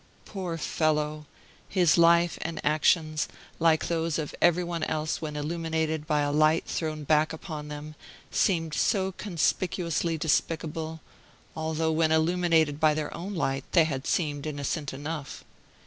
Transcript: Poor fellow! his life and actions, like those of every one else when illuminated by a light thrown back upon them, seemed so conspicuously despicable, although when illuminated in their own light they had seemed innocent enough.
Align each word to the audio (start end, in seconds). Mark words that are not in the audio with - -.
Poor 0.25 0.57
fellow! 0.57 1.27
his 1.69 1.95
life 1.95 2.39
and 2.41 2.59
actions, 2.65 3.27
like 3.59 3.85
those 3.87 4.17
of 4.17 4.33
every 4.41 4.63
one 4.63 4.81
else 4.85 5.21
when 5.21 5.35
illuminated 5.35 6.07
by 6.07 6.21
a 6.21 6.31
light 6.31 6.65
thrown 6.65 7.03
back 7.03 7.31
upon 7.31 7.67
them, 7.67 7.93
seemed 8.31 8.73
so 8.73 9.11
conspicuously 9.11 10.17
despicable, 10.17 11.01
although 11.55 11.91
when 11.91 12.11
illuminated 12.11 12.79
in 12.81 12.95
their 12.95 13.15
own 13.15 13.35
light 13.35 13.63
they 13.73 13.83
had 13.83 14.07
seemed 14.07 14.47
innocent 14.47 14.91
enough. 14.91 15.43